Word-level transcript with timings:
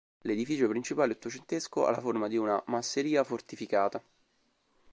L'edificio 0.21 0.67
principale 0.67 1.11
ottocentesco 1.11 1.85
ha 1.85 1.91
la 1.91 2.01
forma 2.01 2.27
di 2.27 2.35
una 2.35 2.59
"masseria 2.65 3.23
fortificata". 3.23 4.01